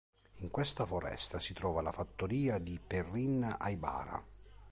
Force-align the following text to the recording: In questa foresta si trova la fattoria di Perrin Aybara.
In 0.37 0.49
questa 0.49 0.83
foresta 0.87 1.39
si 1.39 1.53
trova 1.53 1.83
la 1.83 1.91
fattoria 1.91 2.57
di 2.57 2.79
Perrin 2.83 3.55
Aybara. 3.59 4.25